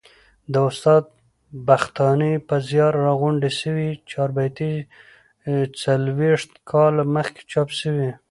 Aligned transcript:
د 0.53 0.55
استاد 0.69 1.03
بختاني 1.67 2.33
په 2.47 2.55
زیار 2.67 2.93
راغونډي 3.05 3.51
سوې 3.61 3.89
چاربیتې 4.11 4.71
څلوبښت 5.79 6.51
کال 6.71 6.95
مخکي 7.15 7.43
چاپ 7.51 7.69
سوې. 7.81 8.09